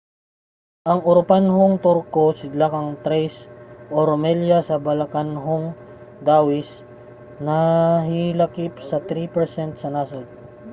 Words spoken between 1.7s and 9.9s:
turko sidlakang thrace o rumelia sa balkanhong dawis nahilakip sa 3% sa